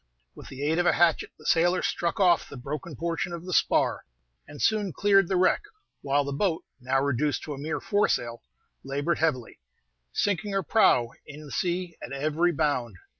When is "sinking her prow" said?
10.11-11.11